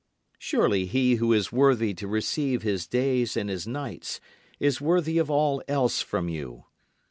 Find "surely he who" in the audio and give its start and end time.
0.39-1.31